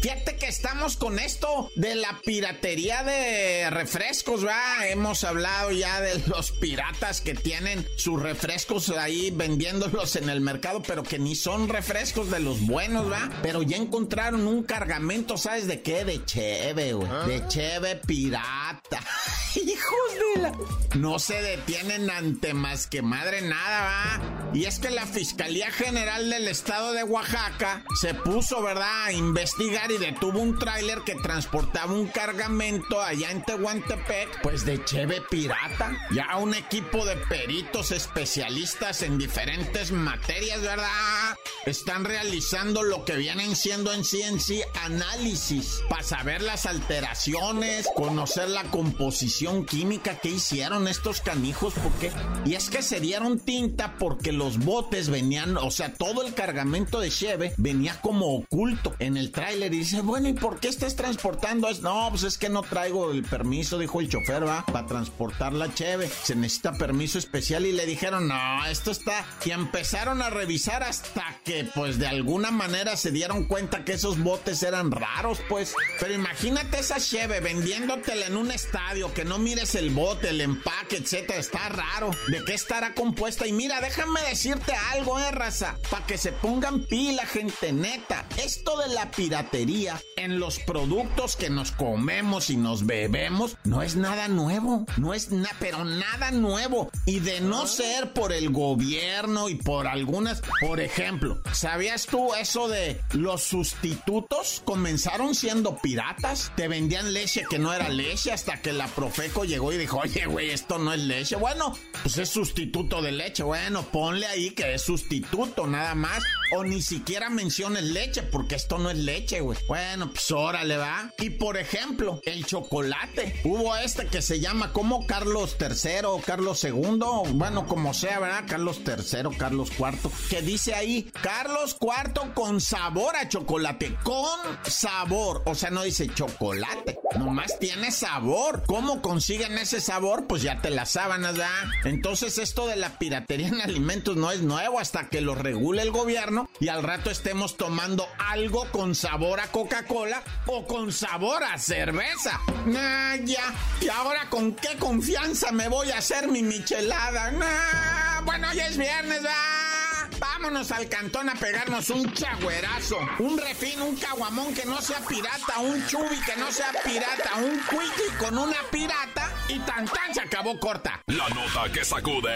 Fíjate 0.00 0.36
que 0.36 0.46
estamos 0.46 0.96
con 0.96 1.18
esto 1.18 1.70
de 1.74 1.94
la 1.94 2.20
piratería 2.24 3.02
de 3.02 3.68
refrescos, 3.68 4.46
¿va? 4.46 4.88
Hemos 4.88 5.24
hablado 5.24 5.72
ya 5.72 6.00
de 6.00 6.18
los 6.26 6.52
piratas 6.52 7.20
que 7.20 7.34
tienen 7.34 7.86
sus 7.96 8.20
refrescos 8.20 8.88
ahí 8.90 9.30
vendiéndolos 9.30 10.16
en 10.16 10.30
el 10.30 10.40
mercado, 10.40 10.82
pero 10.86 11.02
que 11.02 11.18
ni 11.18 11.34
son 11.34 11.68
refrescos 11.68 12.30
de 12.30 12.40
los 12.40 12.66
buenos, 12.66 13.12
¿va? 13.12 13.28
Pero 13.42 13.62
ya 13.62 13.76
encontraron 13.76 14.46
un 14.46 14.62
cargamento, 14.62 15.36
¿sabes 15.36 15.66
de 15.66 15.82
qué? 15.82 16.06
De 16.06 16.24
cheve, 16.24 16.94
güey. 16.94 17.08
De 17.26 17.42
ah. 17.44 17.48
cheve 17.48 17.96
pirata. 17.96 19.00
Hijos 19.54 20.34
de 20.34 20.42
la... 20.42 20.52
No 20.94 21.18
se 21.18 21.42
detienen 21.42 22.08
ante 22.10 22.54
más 22.54 22.86
que 22.86 23.02
madre 23.02 23.42
nada, 23.42 23.82
¿va? 23.82 24.50
Y 24.54 24.64
es 24.64 24.78
que 24.78 24.90
la 24.90 25.06
Fiscalía 25.06 25.70
General 25.70 26.28
del 26.30 26.48
Estado 26.48 26.92
de 26.92 27.04
Oaxaca 27.04 27.84
se 28.00 28.14
puso, 28.14 28.62
¿verdad?, 28.62 29.04
a 29.04 29.12
investigar 29.12 29.89
y 29.90 29.98
detuvo 29.98 30.40
un 30.40 30.58
tráiler 30.58 31.00
que 31.00 31.14
transportaba 31.16 31.92
un 31.92 32.08
cargamento 32.08 33.00
allá 33.00 33.30
en 33.30 33.44
Tehuantepec, 33.44 34.42
pues 34.42 34.64
de 34.64 34.84
cheve 34.84 35.22
pirata. 35.30 35.96
Ya 36.10 36.36
un 36.36 36.54
equipo 36.54 37.04
de 37.04 37.16
peritos 37.16 37.90
especialistas 37.90 39.02
en 39.02 39.18
diferentes 39.18 39.92
materias, 39.92 40.60
¿verdad? 40.62 41.36
están 41.66 42.04
realizando 42.04 42.82
lo 42.82 43.04
que 43.04 43.16
vienen 43.16 43.54
siendo 43.54 43.92
en 43.92 44.04
sí 44.04 44.22
en 44.22 44.40
sí 44.40 44.62
análisis 44.82 45.82
para 45.88 46.02
saber 46.02 46.42
las 46.42 46.66
alteraciones, 46.66 47.88
conocer 47.94 48.48
la 48.48 48.64
composición 48.64 49.66
química 49.66 50.18
que 50.18 50.30
hicieron 50.30 50.88
estos 50.88 51.20
canijos, 51.20 51.74
porque 51.82 52.10
y 52.44 52.54
es 52.54 52.70
que 52.70 52.82
se 52.82 53.00
dieron 53.00 53.38
tinta 53.38 53.96
porque 53.98 54.32
los 54.32 54.58
botes 54.58 55.10
venían, 55.10 55.56
o 55.56 55.70
sea, 55.70 55.92
todo 55.92 56.22
el 56.26 56.34
cargamento 56.34 57.00
de 57.00 57.10
Cheve 57.10 57.52
venía 57.56 58.00
como 58.00 58.36
oculto 58.36 58.94
en 58.98 59.16
el 59.16 59.30
tráiler 59.30 59.74
y 59.74 59.79
dice, 59.80 60.02
bueno, 60.02 60.28
¿y 60.28 60.34
por 60.34 60.60
qué 60.60 60.68
estás 60.68 60.94
transportando 60.94 61.68
eso? 61.68 61.82
No, 61.82 62.08
pues 62.10 62.22
es 62.22 62.38
que 62.38 62.48
no 62.48 62.62
traigo 62.62 63.10
el 63.10 63.22
permiso, 63.22 63.78
dijo 63.78 64.00
el 64.00 64.08
chofer, 64.08 64.46
va, 64.46 64.64
para 64.66 64.86
transportar 64.86 65.52
la 65.52 65.72
Cheve. 65.72 66.10
Se 66.22 66.34
necesita 66.34 66.72
permiso 66.74 67.18
especial 67.18 67.64
y 67.64 67.72
le 67.72 67.86
dijeron, 67.86 68.28
no, 68.28 68.66
esto 68.66 68.90
está. 68.90 69.24
Y 69.44 69.50
empezaron 69.50 70.20
a 70.20 70.28
revisar 70.28 70.82
hasta 70.82 71.24
que, 71.44 71.64
pues, 71.74 71.98
de 71.98 72.06
alguna 72.06 72.50
manera 72.50 72.96
se 72.96 73.10
dieron 73.10 73.44
cuenta 73.44 73.84
que 73.84 73.94
esos 73.94 74.22
botes 74.22 74.62
eran 74.62 74.90
raros, 74.90 75.40
pues. 75.48 75.74
Pero 75.98 76.12
imagínate 76.12 76.80
esa 76.80 77.00
Cheve 77.00 77.40
vendiéndotela 77.40 78.26
en 78.26 78.36
un 78.36 78.50
estadio, 78.50 79.12
que 79.14 79.24
no 79.24 79.38
mires 79.38 79.74
el 79.74 79.90
bote, 79.90 80.28
el 80.28 80.42
empaque, 80.42 80.98
etcétera. 80.98 81.38
Está 81.38 81.70
raro. 81.70 82.10
¿De 82.28 82.44
qué 82.44 82.52
estará 82.52 82.94
compuesta? 82.94 83.46
Y 83.46 83.52
mira, 83.52 83.80
déjame 83.80 84.20
decirte 84.28 84.74
algo, 84.92 85.18
eh, 85.18 85.30
raza. 85.30 85.78
Para 85.90 86.06
que 86.06 86.18
se 86.18 86.32
pongan 86.32 86.84
pila, 86.84 87.24
gente 87.24 87.72
neta. 87.72 88.26
Esto 88.36 88.78
de 88.78 88.88
la 88.88 89.10
piratería 89.10 89.69
en 90.16 90.40
los 90.40 90.58
productos 90.58 91.36
que 91.36 91.48
nos 91.48 91.70
comemos 91.70 92.50
y 92.50 92.56
nos 92.56 92.86
bebemos 92.86 93.56
no 93.64 93.82
es 93.82 93.94
nada 93.94 94.26
nuevo. 94.26 94.84
No 94.96 95.14
es 95.14 95.30
nada, 95.30 95.54
pero 95.60 95.84
nada 95.84 96.32
nuevo. 96.32 96.90
Y 97.06 97.20
de 97.20 97.40
no 97.40 97.66
ser 97.66 98.12
por 98.12 98.32
el 98.32 98.50
gobierno 98.50 99.48
y 99.48 99.54
por 99.54 99.86
algunas, 99.86 100.42
por 100.60 100.80
ejemplo, 100.80 101.40
¿sabías 101.52 102.06
tú 102.06 102.34
eso 102.34 102.68
de 102.68 103.00
los 103.12 103.42
sustitutos 103.42 104.62
comenzaron 104.64 105.34
siendo 105.34 105.76
piratas? 105.76 106.52
Te 106.56 106.66
vendían 106.66 107.12
leche 107.12 107.44
que 107.48 107.58
no 107.58 107.72
era 107.72 107.88
leche 107.88 108.32
hasta 108.32 108.60
que 108.60 108.72
la 108.72 108.88
Profeco 108.88 109.44
llegó 109.44 109.72
y 109.72 109.78
dijo, 109.78 109.98
oye, 109.98 110.26
güey, 110.26 110.50
esto 110.50 110.78
no 110.78 110.92
es 110.92 111.00
leche. 111.00 111.36
Bueno, 111.36 111.76
pues 112.02 112.18
es 112.18 112.28
sustituto 112.28 113.02
de 113.02 113.12
leche. 113.12 113.44
Bueno, 113.44 113.82
ponle 113.82 114.26
ahí 114.26 114.50
que 114.50 114.74
es 114.74 114.82
sustituto 114.82 115.66
nada 115.66 115.94
más. 115.94 116.24
O 116.52 116.64
ni 116.64 116.82
siquiera 116.82 117.30
menciones 117.30 117.84
leche 117.84 118.22
porque 118.24 118.56
esto 118.56 118.78
no 118.78 118.90
es 118.90 118.98
leche, 118.98 119.40
güey. 119.40 119.56
Bueno, 119.68 120.10
pues 120.10 120.30
órale, 120.32 120.76
va. 120.76 121.12
Y 121.18 121.30
por 121.30 121.56
ejemplo, 121.56 122.20
el 122.24 122.44
chocolate. 122.44 123.40
Hubo 123.44 123.76
este 123.76 124.06
que 124.06 124.20
se 124.20 124.40
llama 124.40 124.72
como 124.72 125.06
Carlos 125.06 125.56
III 125.60 126.06
o 126.06 126.20
Carlos 126.20 126.64
II. 126.64 126.98
Bueno, 127.34 127.66
como 127.66 127.94
sea, 127.94 128.18
¿verdad? 128.18 128.44
Carlos 128.48 128.80
III, 128.84 129.36
Carlos 129.38 129.70
IV. 129.78 130.10
Que 130.28 130.42
dice 130.42 130.74
ahí, 130.74 131.10
Carlos 131.22 131.76
IV 131.80 132.34
con 132.34 132.60
sabor 132.60 133.14
a 133.14 133.28
chocolate. 133.28 133.96
Con 134.02 134.40
sabor. 134.64 135.42
O 135.46 135.54
sea, 135.54 135.70
no 135.70 135.84
dice 135.84 136.08
chocolate. 136.12 136.98
Nomás 137.16 137.58
tiene 137.60 137.92
sabor. 137.92 138.64
¿Cómo 138.66 139.02
consiguen 139.02 139.56
ese 139.56 139.80
sabor? 139.80 140.26
Pues 140.26 140.42
ya 140.42 140.60
te 140.60 140.70
las 140.70 140.90
sábanas, 140.90 141.36
¿verdad? 141.36 141.70
Entonces 141.84 142.38
esto 142.38 142.66
de 142.66 142.74
la 142.74 142.98
piratería 142.98 143.48
en 143.48 143.60
alimentos 143.60 144.16
no 144.16 144.32
es 144.32 144.42
nuevo 144.42 144.80
hasta 144.80 145.08
que 145.08 145.20
lo 145.20 145.36
regule 145.36 145.82
el 145.82 145.92
gobierno 145.92 146.39
y 146.58 146.68
al 146.68 146.82
rato 146.82 147.10
estemos 147.10 147.56
tomando 147.56 148.06
algo 148.18 148.66
con 148.70 148.94
sabor 148.94 149.40
a 149.40 149.50
Coca-Cola 149.50 150.22
o 150.46 150.66
con 150.66 150.92
sabor 150.92 151.42
a 151.44 151.58
cerveza. 151.58 152.40
Nah, 152.66 153.16
ya. 153.16 153.54
¿Y 153.80 153.88
ahora 153.88 154.28
con 154.28 154.54
qué 154.54 154.76
confianza 154.78 155.52
me 155.52 155.68
voy 155.68 155.90
a 155.90 155.98
hacer 155.98 156.28
mi 156.28 156.42
michelada? 156.42 157.30
Nah, 157.32 158.20
bueno, 158.24 158.52
ya 158.52 158.66
es 158.66 158.76
viernes, 158.76 159.24
va. 159.24 160.10
Vámonos 160.18 160.70
al 160.72 160.88
cantón 160.88 161.30
a 161.30 161.34
pegarnos 161.34 161.88
un 161.90 162.12
chagüerazo, 162.12 162.98
un 163.20 163.38
refín, 163.38 163.80
un 163.80 163.96
caguamón 163.96 164.54
que 164.54 164.66
no 164.66 164.80
sea 164.82 164.98
pirata, 165.06 165.60
un 165.60 165.86
chubi 165.86 166.20
que 166.26 166.36
no 166.36 166.52
sea 166.52 166.72
pirata, 166.84 167.36
un 167.36 167.58
quickie 167.60 168.16
con 168.18 168.36
una 168.36 168.58
pirata 168.70 169.30
y 169.48 169.58
tan 169.60 169.86
tan 169.86 170.14
se 170.14 170.20
acabó 170.20 170.58
corta. 170.60 171.00
La 171.06 171.28
nota 171.30 171.72
que 171.72 171.84
sacude. 171.84 172.34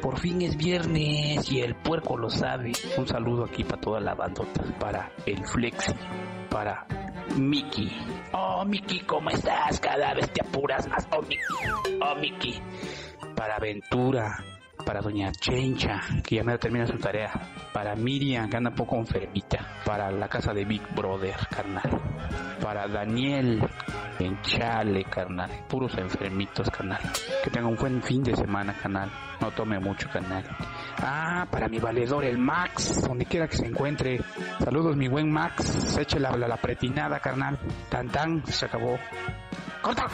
Por 0.00 0.18
fin 0.18 0.40
es 0.42 0.56
viernes 0.56 1.50
y 1.50 1.60
el 1.60 1.74
puerco 1.74 2.16
lo 2.16 2.30
sabe. 2.30 2.72
Un 2.96 3.06
saludo 3.06 3.44
aquí 3.44 3.64
para 3.64 3.80
toda 3.80 4.00
la 4.00 4.14
bandota, 4.14 4.62
para 4.78 5.12
el 5.26 5.44
Flexi, 5.46 5.92
para 6.50 6.86
Mickey. 7.38 7.90
Oh, 8.32 8.64
Mickey, 8.64 9.00
¿cómo 9.00 9.30
estás? 9.30 9.80
Cada 9.80 10.14
vez 10.14 10.30
te 10.32 10.40
apuras 10.40 10.88
más. 10.88 11.06
Oh, 11.12 11.22
Mickey. 11.22 11.98
Oh, 12.02 12.14
Mickey. 12.16 12.60
Para 13.36 13.56
Aventura, 13.56 14.42
para 14.88 15.02
Doña 15.02 15.30
Chencha, 15.32 16.00
que 16.24 16.36
ya 16.36 16.42
me 16.42 16.56
termina 16.56 16.86
su 16.86 16.96
tarea, 16.96 17.30
para 17.74 17.94
Miriam, 17.94 18.48
que 18.48 18.56
anda 18.56 18.70
poco 18.70 18.96
enfermita, 18.96 19.82
para 19.84 20.10
la 20.10 20.28
casa 20.28 20.54
de 20.54 20.64
Big 20.64 20.80
Brother, 20.96 21.36
carnal, 21.50 22.00
para 22.62 22.88
Daniel, 22.88 23.60
en 24.18 24.40
Chale, 24.40 25.04
carnal, 25.04 25.50
puros 25.68 25.92
enfermitos, 25.98 26.70
carnal, 26.70 27.02
que 27.44 27.50
tenga 27.50 27.68
un 27.68 27.76
buen 27.76 28.02
fin 28.02 28.22
de 28.22 28.34
semana, 28.34 28.72
canal, 28.72 29.10
no 29.42 29.50
tome 29.50 29.78
mucho, 29.78 30.08
canal. 30.08 30.44
Ah, 31.02 31.46
para 31.50 31.68
mi 31.68 31.78
valedor, 31.78 32.24
el 32.24 32.38
Max, 32.38 33.02
donde 33.06 33.26
quiera 33.26 33.46
que 33.46 33.58
se 33.58 33.66
encuentre, 33.66 34.22
saludos 34.58 34.96
mi 34.96 35.06
buen 35.06 35.30
Max, 35.30 35.98
eche 35.98 36.18
la, 36.18 36.30
la, 36.30 36.48
la 36.48 36.56
pretinada, 36.56 37.20
carnal, 37.20 37.58
tan 37.90 38.08
tan, 38.08 38.42
se 38.46 38.64
acabó. 38.64 38.96
¡Corta! 39.88 40.06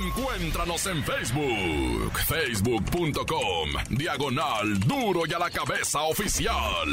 Encuéntranos 0.00 0.84
en 0.86 1.04
Facebook, 1.04 2.18
facebook.com, 2.26 3.70
diagonal 3.90 4.80
duro 4.80 5.20
y 5.28 5.32
a 5.32 5.38
la 5.38 5.48
cabeza 5.48 6.02
oficial. 6.02 6.88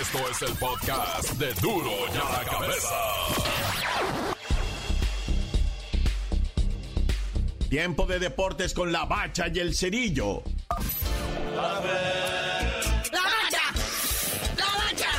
Esto 0.00 0.18
es 0.28 0.42
el 0.42 0.56
podcast 0.56 1.30
de 1.34 1.54
duro 1.54 1.92
y 2.12 2.16
a 2.16 2.32
la 2.32 2.44
cabeza. 2.50 2.96
Tiempo 7.68 8.04
de 8.06 8.18
deportes 8.18 8.74
con 8.74 8.90
la 8.90 9.04
bacha 9.04 9.46
y 9.54 9.60
el 9.60 9.72
cerillo. 9.72 10.42
¡La 11.54 11.62
bacha! 11.78 12.00
¡La 13.12 13.22
bacha! 14.82 15.12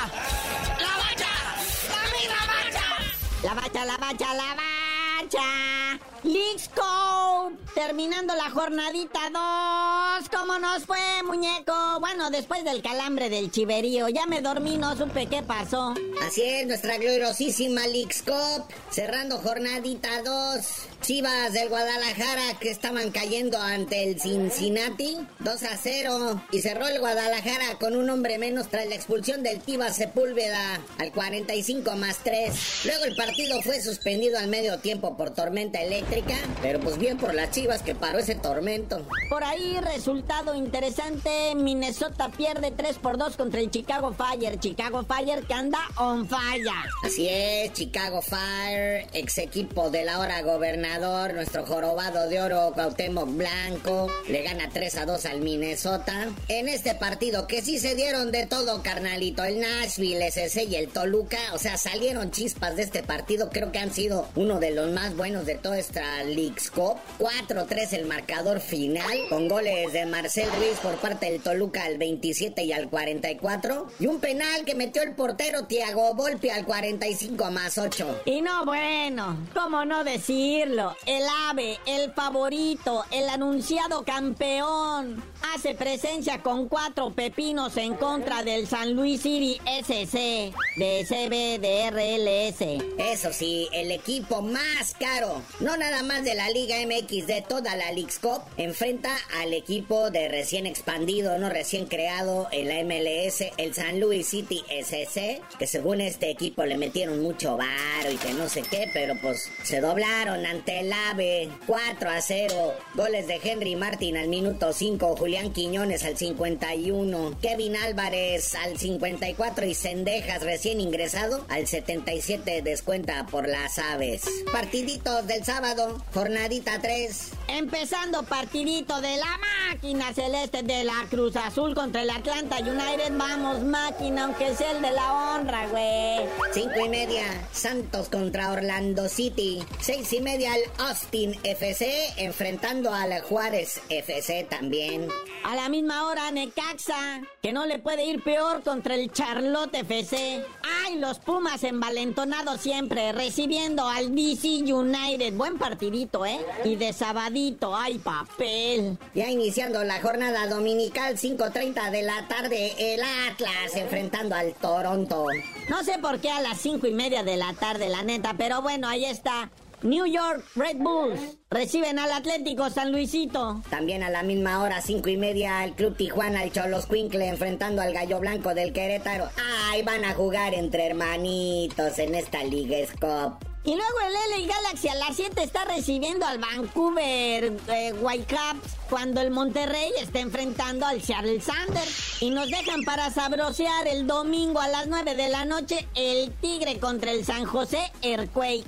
¡La 3.44 3.54
bacha! 3.54 3.86
¡La 3.86 3.96
bacha! 3.96 4.75
La 5.16 6.15
Leagues 6.26 6.70
Code. 6.74 7.56
Terminando 7.76 8.34
la 8.36 8.50
jornadita 8.50 9.20
2. 9.30 10.30
¿Cómo 10.30 10.58
nos 10.58 10.86
fue, 10.86 10.98
muñeco? 11.24 11.74
Bueno, 12.00 12.32
después 12.32 12.64
del 12.64 12.82
calambre 12.82 13.30
del 13.30 13.52
chiverío, 13.52 14.10
ya 14.10 14.26
me 14.26 14.42
dormí, 14.42 14.78
no 14.78 14.96
supe 14.96 15.28
qué 15.28 15.44
pasó. 15.44 15.94
Así 16.26 16.42
es, 16.42 16.66
nuestra 16.66 16.98
gloriosísima 16.98 17.86
Leagues 17.88 18.24
Cup. 18.24 18.66
Cerrando 18.90 19.38
jornadita 19.38 20.24
2. 20.24 20.66
Chivas 21.02 21.54
del 21.54 21.70
Guadalajara 21.70 22.58
que 22.60 22.72
estaban 22.72 23.12
cayendo 23.12 23.60
ante 23.60 24.04
el 24.04 24.20
Cincinnati. 24.20 25.18
2 25.40 25.64
a 25.64 25.78
0. 25.78 26.42
Y 26.52 26.62
cerró 26.62 26.88
el 26.88 27.00
Guadalajara 27.00 27.78
con 27.80 27.96
un 27.96 28.10
hombre 28.10 28.40
menos 28.40 28.70
tras 28.70 28.88
la 28.88 28.96
expulsión 28.96 29.44
del 29.44 29.60
Tiva 29.60 29.92
Sepúlveda 29.92 30.80
al 30.98 31.12
45 31.12 31.96
más 31.98 32.20
3. 32.24 32.86
Luego 32.86 33.04
el 33.04 33.16
partido 33.16 33.62
fue 33.62 33.82
suspendido 33.82 34.40
al 34.40 34.48
medio 34.48 34.80
tiempo 34.80 35.16
por 35.16 35.32
tormenta 35.32 35.82
eléctrica. 35.82 36.15
Pero 36.62 36.80
pues 36.80 36.98
bien 36.98 37.18
por 37.18 37.34
las 37.34 37.52
Chivas 37.52 37.82
que 37.82 37.94
paró 37.94 38.20
ese 38.20 38.36
tormento. 38.36 39.06
Por 39.30 39.44
ahí, 39.44 39.78
resultado 39.82 40.56
interesante: 40.56 41.54
Minnesota 41.56 42.30
pierde 42.30 42.72
3 42.72 42.98
por 43.00 43.18
2 43.18 43.36
contra 43.36 43.60
el 43.60 43.70
Chicago 43.70 44.14
Fire. 44.14 44.60
Chicago 44.60 45.04
Fire 45.04 45.44
que 45.44 45.54
anda 45.54 45.80
on 45.98 46.28
fire. 46.28 46.66
Así 47.04 47.28
es, 47.30 47.74
Chicago 47.74 48.22
Fire, 48.22 49.08
ex 49.14 49.38
equipo 49.40 49.90
del 49.90 50.08
ahora 50.08 50.42
gobernador, 50.42 51.34
nuestro 51.34 51.66
jorobado 51.66 52.30
de 52.30 52.42
oro 52.42 52.72
Cuauhtémoc 52.74 53.36
Blanco, 53.36 54.08
le 54.30 54.44
gana 54.44 54.70
3 54.72 54.98
a 54.98 55.06
2 55.06 55.26
al 55.26 55.42
Minnesota. 55.42 56.30
En 56.48 56.70
este 56.70 56.96
partido 56.96 57.48
que 57.48 57.62
sí 57.62 57.78
se 57.78 57.96
dieron 57.96 58.32
de 58.32 58.46
todo, 58.46 58.82
carnalito, 58.82 59.44
el 59.44 59.60
Nashville, 59.60 60.32
SC 60.32 60.64
y 60.64 60.76
el 60.76 60.88
Toluca, 60.88 61.38
o 61.54 61.58
sea, 61.58 61.78
salieron 61.78 62.32
chispas 62.32 62.76
de 62.78 62.84
este 62.84 63.04
partido, 63.04 63.50
creo 63.50 63.72
que 63.72 63.80
han 63.80 63.94
sido 63.94 64.28
uno 64.36 64.60
de 64.60 64.72
los 64.72 64.92
más 64.92 65.16
buenos 65.16 65.46
de 65.46 65.56
toda 65.56 65.78
esta 65.78 66.05
contra 66.06 66.74
Cup. 66.74 66.98
4-3 67.20 67.94
el 67.94 68.06
marcador 68.06 68.60
final, 68.60 69.18
con 69.30 69.48
goles 69.48 69.94
de 69.94 70.06
Marcel 70.06 70.50
Ruiz 70.58 70.78
por 70.82 70.96
parte 70.96 71.32
del 71.32 71.42
Toluca 71.42 71.86
al 71.86 71.98
27 71.98 72.64
y 72.64 72.74
al 72.74 72.90
44. 72.90 73.88
Y 74.00 74.08
un 74.08 74.20
penal 74.20 74.66
que 74.66 74.76
metió 74.76 75.02
el 75.02 75.14
portero 75.14 75.66
Tiago 75.66 76.14
Volpi 76.14 76.50
al 76.50 76.66
45 76.66 77.52
más 77.52 77.78
8. 77.78 78.22
Y 78.26 78.42
no, 78.42 78.66
bueno, 78.66 79.38
¿cómo 79.54 79.86
no 79.86 80.04
decirlo? 80.04 80.96
El 81.06 81.24
ave, 81.50 81.78
el 81.86 82.12
favorito, 82.12 83.06
el 83.12 83.30
anunciado 83.30 84.04
campeón, 84.04 85.24
hace 85.54 85.76
presencia 85.76 86.42
con 86.42 86.68
cuatro 86.68 87.14
pepinos 87.14 87.78
en 87.78 87.96
contra 87.96 88.44
del 88.44 88.68
San 88.68 88.94
Luis 88.94 89.22
City 89.22 89.60
SC 89.66 90.54
de 90.78 91.06
CBDRLS. 91.08 92.84
Eso 92.98 93.32
sí, 93.32 93.68
el 93.74 93.92
equipo 93.92 94.42
más 94.42 94.94
caro, 95.00 95.42
no 95.60 95.78
nada 95.78 96.04
más 96.04 96.24
de 96.24 96.36
la 96.36 96.50
Liga 96.50 96.78
MX, 96.86 97.28
de 97.28 97.44
toda 97.48 97.76
la 97.76 97.92
Leagues 97.92 98.20
Cup, 98.20 98.42
enfrenta 98.58 99.16
al 99.40 99.54
equipo 99.54 100.10
de 100.10 100.28
recién 100.28 100.66
expandido, 100.66 101.38
no 101.38 101.50
recién 101.50 101.86
creado 101.86 102.48
en 102.52 102.68
la 102.70 102.84
MLS, 102.84 103.52
el 103.58 103.74
San 103.74 104.00
Luis 104.00 104.28
City 104.28 104.64
SC, 104.70 105.42
que 105.60 105.68
según 105.68 106.02
este 106.02 106.30
equipo 106.30 106.66
le 106.66 106.78
metieron 106.78 107.22
mucho 107.22 107.58
varo 107.58 108.12
y 108.12 108.18
que 108.18 108.34
no 108.34 108.50
sé 108.50 108.62
qué, 108.64 108.90
pero 108.94 109.16
pues 109.22 109.50
se 109.64 109.82
doblaron 109.82 110.46
ante 110.46 110.80
el 110.80 110.92
AVE 110.92 111.50
4 111.68 112.10
a 112.10 112.22
0. 112.22 112.74
Goles 112.96 113.28
de 113.28 113.40
Henry 113.44 113.76
Martin 113.76 114.18
al 114.18 114.28
minuto 114.28 114.74
5, 114.74 115.16
Julián 115.18 115.35
Quiñones 115.44 116.06
al 116.06 116.18
51, 116.18 117.38
Kevin 117.42 117.76
Álvarez 117.76 118.56
al 118.56 118.78
54 118.78 119.66
y 119.66 119.76
Cendejas 119.76 120.42
recién 120.42 120.80
ingresado 120.80 121.46
al 121.50 121.68
77 121.68 122.62
descuenta 122.62 123.26
por 123.26 123.48
las 123.48 123.78
aves. 123.78 124.24
Partiditos 124.52 125.28
del 125.28 125.44
sábado, 125.44 126.02
jornadita 126.14 126.80
3. 126.82 127.32
Empezando 127.50 128.24
partidito 128.24 129.02
de 129.02 129.18
la 129.18 129.38
máquina 129.70 130.14
celeste 130.14 130.64
de 130.64 130.84
la 130.86 131.06
Cruz 131.10 131.36
Azul 131.36 131.76
contra 131.76 132.02
el 132.02 132.10
Atlanta 132.10 132.58
United. 132.60 133.12
Vamos, 133.18 133.62
máquina, 133.62 134.24
aunque 134.24 134.56
sea 134.56 134.72
el 134.72 134.82
de 134.82 134.92
la 134.92 135.14
honra, 135.14 135.68
güey. 135.68 136.28
Cinco 136.54 136.80
y 136.86 136.90
media, 136.90 137.24
Santos 137.52 138.10
contra 138.10 138.52
Orlando 138.52 139.10
City. 139.10 139.64
Seis 139.82 140.12
y 140.14 140.22
media, 140.22 140.56
el 140.56 140.64
Austin 140.80 141.38
FC 141.44 142.14
enfrentando 142.18 142.94
al 142.94 143.22
Juárez 143.22 143.82
FC 143.90 144.46
también. 144.50 145.08
A 145.44 145.56
la 145.56 145.70
misma 145.70 146.08
hora, 146.08 146.32
Necaxa, 146.32 147.22
que 147.42 147.54
no 147.54 147.66
le 147.66 147.80
puede 147.80 148.06
ir 148.06 148.24
peor 148.24 148.64
contra 148.64 148.96
el 148.96 149.12
Charlotte 149.12 149.76
FC. 149.76 150.44
Ay, 150.84 150.98
los 150.98 151.20
Pumas 151.20 151.64
envalentonados 151.64 152.62
siempre, 152.62 153.12
recibiendo 153.12 153.88
al 153.88 154.16
DC 154.16 154.64
United. 154.74 155.34
Buen 155.34 155.58
partidito, 155.58 156.26
¿eh? 156.26 156.40
Y 156.64 156.76
de 156.76 156.94
sabadito, 156.94 157.76
ay, 157.76 158.00
papel. 158.00 158.98
Ya 159.14 159.30
iniciando 159.30 159.84
la 159.84 160.02
jornada 160.02 160.48
dominical, 160.48 161.18
5.30 161.18 161.92
de 161.92 162.04
la 162.04 162.28
tarde, 162.28 162.74
el 162.78 163.02
Atlas 163.30 163.76
enfrentando 163.76 164.36
al 164.36 164.54
Toronto. 164.54 165.28
No 165.70 165.84
sé 165.84 165.98
por 166.00 166.20
qué 166.20 166.30
a 166.30 166.42
las 166.42 166.60
cinco 166.60 166.88
y 166.88 166.94
media 166.94 167.24
de 167.24 167.38
la 167.38 167.54
tarde, 167.54 167.90
la 167.90 168.04
neta, 168.04 168.36
pero 168.38 168.62
bueno, 168.62 168.88
ahí 168.88 169.06
está. 169.06 169.50
New 169.82 170.06
York 170.06 170.44
Red 170.56 170.78
Bulls 170.78 171.38
reciben 171.50 172.00
al 172.00 172.12
Atlético 172.12 172.70
San 172.70 172.92
Luisito. 172.92 173.62
También 173.70 174.04
a 174.04 174.10
la 174.10 174.24
misma 174.24 174.62
hora, 174.62 174.82
cinco 174.82 175.10
y 175.10 175.18
media, 175.18 175.64
el 175.64 175.74
Club 175.74 175.96
Tijuana, 175.96 176.44
el 176.44 176.52
Cholos 176.52 176.86
Quincle, 176.88 177.28
enfrentando 177.28 177.82
al 177.82 177.94
Gallo 177.94 178.20
Blanco 178.20 178.54
del 178.54 178.74
Querétaro. 178.74 179.30
Ay, 179.70 179.84
van 179.84 180.06
a 180.06 180.14
jugar 180.14 180.54
entre 180.54 180.88
hermanitos 180.88 182.00
en 182.00 182.16
esta 182.16 182.44
Liga 182.44 182.78
Scope. 182.88 183.46
Y 183.64 183.76
luego 183.76 184.00
el 184.06 184.14
LA 184.14 184.54
Galaxy 184.54 184.90
a 184.90 184.96
las 184.96 185.16
7 185.16 185.42
está 185.42 185.66
recibiendo 185.66 186.26
al 186.28 186.38
Vancouver 186.38 187.52
eh, 187.68 187.94
Whitecaps 188.00 188.76
cuando 188.96 189.20
el 189.20 189.30
Monterrey 189.30 189.92
está 190.00 190.22
enfrentando 190.22 190.86
al 190.86 191.02
Seattle 191.02 191.42
Sanders. 191.42 192.22
Y 192.22 192.30
nos 192.30 192.50
dejan 192.50 192.84
para 192.84 193.12
sabrosear 193.12 193.90
el 193.90 194.08
domingo 194.08 194.62
a 194.62 194.70
las 194.70 194.88
9 194.88 195.16
de 195.16 195.28
la 195.28 195.44
noche 195.44 195.86
el 195.96 196.32
Tigre 196.32 196.80
contra 196.80 197.12
el 197.12 197.26
San 197.26 197.44
José 197.44 197.92
Earthquakes. 198.02 198.64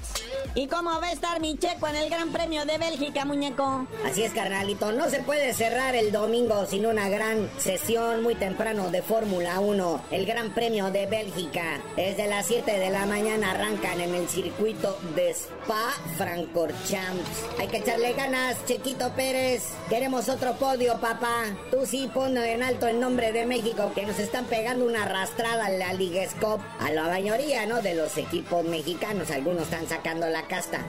¿Y 0.54 0.68
cómo 0.68 0.90
va 1.00 1.08
a 1.08 1.12
estar 1.14 1.40
mi 1.40 1.58
checo 1.58 1.88
en 1.88 1.96
el 1.96 2.10
Gran 2.10 2.34
Premio 2.34 2.66
de 2.66 2.78
Bélgica, 2.78 3.24
muñeco? 3.24 3.88
Así 4.06 4.24
es, 4.24 4.34
carnalito. 4.34 4.92
No 4.92 5.10
se 5.10 5.22
puede 5.22 5.54
cerrar 5.54 5.96
el 5.96 6.12
domingo 6.12 6.66
sin 6.66 6.86
una 6.86 7.08
gran 7.08 7.50
sesión 7.58 8.22
muy 8.22 8.36
temprano 8.36 8.90
de 8.90 9.02
Fórmula 9.02 9.62
1. 9.62 10.02
El 10.12 10.26
Gran 10.26 10.54
Premio 10.54 10.92
de 10.92 11.06
Bélgica. 11.06 11.80
Desde 11.96 12.28
las 12.28 12.48
7 12.48 12.70
de 12.70 12.90
la 12.90 13.06
mañana 13.06 13.52
arrancan 13.52 14.02
en 14.02 14.14
el 14.14 14.28
circuito 14.28 14.98
de 15.16 15.30
Spa 15.30 15.94
Francorchamps. 16.18 17.46
Hay 17.60 17.68
que 17.68 17.78
echarle 17.78 18.12
ganas, 18.12 18.58
Chequito 18.66 19.14
Pérez. 19.14 19.64
Queremos 19.88 20.17
otro 20.18 20.54
podio, 20.54 21.00
papá. 21.00 21.44
Tú 21.70 21.86
sí 21.86 22.10
pon 22.12 22.36
en 22.38 22.64
alto 22.64 22.88
el 22.88 23.00
nombre 23.00 23.32
de 23.32 23.46
México, 23.46 23.92
que 23.94 24.04
nos 24.04 24.18
están 24.18 24.46
pegando 24.46 24.84
una 24.86 25.04
arrastrada 25.04 25.70
en 25.70 25.78
la 25.78 25.94
Liga 25.94 26.28
Scope. 26.28 26.64
A 26.80 26.92
la 26.92 27.04
mayoría, 27.04 27.68
¿no? 27.68 27.84
De 27.84 27.94
los 27.94 28.18
equipos 28.18 28.66
mexicanos. 28.66 29.30
Algunos 29.30 29.64
están 29.64 29.88
sacando 29.88 30.28
la 30.28 30.48
casta. 30.48 30.84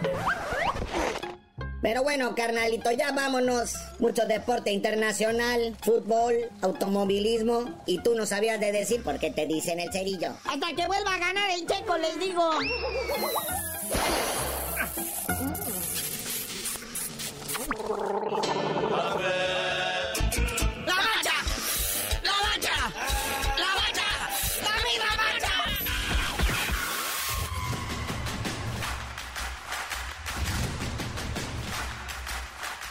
Pero 1.83 2.03
bueno, 2.03 2.35
carnalito, 2.35 2.91
ya 2.91 3.13
vámonos. 3.13 3.75
Mucho 3.99 4.27
deporte 4.27 4.73
internacional, 4.73 5.77
fútbol, 5.83 6.51
automovilismo. 6.63 7.83
Y 7.85 7.99
tú 8.03 8.15
no 8.15 8.25
sabías 8.25 8.59
de 8.59 8.73
decir 8.73 9.03
por 9.03 9.19
qué 9.19 9.31
te 9.31 9.47
dicen 9.47 9.79
el 9.79 9.93
cerillo. 9.93 10.33
Hasta 10.45 10.75
que 10.75 10.87
vuelva 10.87 11.15
a 11.15 11.19
ganar 11.19 11.51
el 11.51 11.67
checo, 11.67 11.99
les 11.99 12.19
digo. 12.19 12.51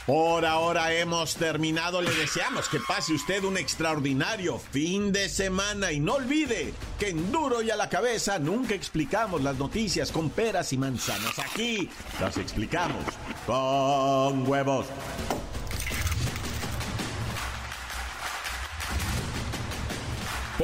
Por 0.07 0.45
ahora 0.45 0.93
hemos 0.93 1.35
terminado. 1.35 2.01
Le 2.01 2.15
deseamos 2.15 2.69
que 2.69 2.79
pase 2.79 3.11
usted 3.13 3.43
un 3.43 3.57
extraordinario 3.57 4.57
fin 4.57 5.11
de 5.11 5.27
semana 5.27 5.91
y 5.91 5.99
no 5.99 6.13
olvide 6.13 6.73
que 6.97 7.09
en 7.09 7.29
Duro 7.29 7.61
y 7.61 7.71
a 7.71 7.75
la 7.75 7.89
cabeza 7.89 8.39
nunca 8.39 8.73
explicamos 8.73 9.43
las 9.43 9.57
noticias 9.57 10.13
con 10.13 10.29
peras 10.29 10.71
y 10.71 10.77
manzanas. 10.77 11.37
Aquí 11.37 11.89
las 12.21 12.37
explicamos 12.37 13.03
con 13.45 14.47
huevos. 14.47 14.85